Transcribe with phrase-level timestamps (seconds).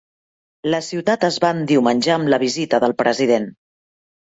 [0.73, 3.49] La ciutat es va endiumenjar amb la visita del president.